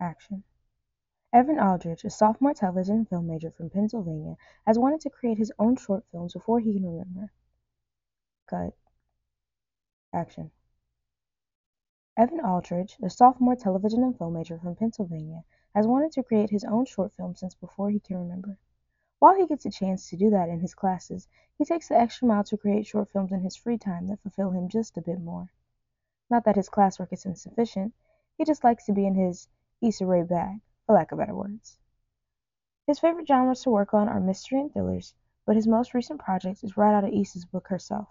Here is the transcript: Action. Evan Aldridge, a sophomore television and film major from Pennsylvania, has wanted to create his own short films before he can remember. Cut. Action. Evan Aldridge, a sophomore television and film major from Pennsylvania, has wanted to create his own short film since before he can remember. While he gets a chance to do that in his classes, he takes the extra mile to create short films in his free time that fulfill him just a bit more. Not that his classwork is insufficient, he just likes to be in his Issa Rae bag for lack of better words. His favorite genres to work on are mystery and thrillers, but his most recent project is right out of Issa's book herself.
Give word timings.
Action. 0.00 0.44
Evan 1.32 1.58
Aldridge, 1.58 2.04
a 2.04 2.10
sophomore 2.10 2.54
television 2.54 2.96
and 2.98 3.08
film 3.08 3.26
major 3.26 3.50
from 3.50 3.68
Pennsylvania, 3.68 4.36
has 4.64 4.78
wanted 4.78 5.00
to 5.00 5.10
create 5.10 5.38
his 5.38 5.52
own 5.58 5.76
short 5.76 6.04
films 6.12 6.32
before 6.32 6.60
he 6.60 6.72
can 6.72 6.86
remember. 6.86 7.32
Cut. 8.46 8.74
Action. 10.12 10.52
Evan 12.16 12.40
Aldridge, 12.40 12.96
a 13.02 13.10
sophomore 13.10 13.56
television 13.56 14.02
and 14.02 14.16
film 14.16 14.34
major 14.34 14.58
from 14.58 14.76
Pennsylvania, 14.76 15.44
has 15.74 15.86
wanted 15.86 16.12
to 16.12 16.22
create 16.22 16.50
his 16.50 16.64
own 16.64 16.84
short 16.84 17.12
film 17.12 17.34
since 17.34 17.54
before 17.54 17.90
he 17.90 18.00
can 18.00 18.16
remember. 18.16 18.56
While 19.18 19.34
he 19.34 19.46
gets 19.46 19.66
a 19.66 19.70
chance 19.70 20.08
to 20.10 20.16
do 20.16 20.30
that 20.30 20.48
in 20.48 20.60
his 20.60 20.74
classes, 20.74 21.28
he 21.58 21.64
takes 21.64 21.88
the 21.88 21.98
extra 21.98 22.28
mile 22.28 22.44
to 22.44 22.56
create 22.56 22.86
short 22.86 23.08
films 23.10 23.32
in 23.32 23.40
his 23.40 23.56
free 23.56 23.78
time 23.78 24.06
that 24.06 24.20
fulfill 24.20 24.50
him 24.50 24.68
just 24.68 24.96
a 24.96 25.02
bit 25.02 25.20
more. 25.20 25.52
Not 26.30 26.44
that 26.44 26.56
his 26.56 26.68
classwork 26.68 27.12
is 27.12 27.26
insufficient, 27.26 27.94
he 28.36 28.44
just 28.44 28.62
likes 28.62 28.84
to 28.86 28.92
be 28.92 29.04
in 29.04 29.14
his 29.14 29.48
Issa 29.80 30.06
Rae 30.06 30.22
bag 30.22 30.60
for 30.86 30.94
lack 30.94 31.12
of 31.12 31.18
better 31.18 31.34
words. 31.34 31.78
His 32.86 32.98
favorite 32.98 33.28
genres 33.28 33.62
to 33.62 33.70
work 33.70 33.94
on 33.94 34.08
are 34.08 34.18
mystery 34.18 34.60
and 34.60 34.72
thrillers, 34.72 35.14
but 35.44 35.56
his 35.56 35.66
most 35.66 35.94
recent 35.94 36.20
project 36.20 36.64
is 36.64 36.76
right 36.76 36.94
out 36.94 37.04
of 37.04 37.12
Issa's 37.12 37.44
book 37.44 37.68
herself. 37.68 38.08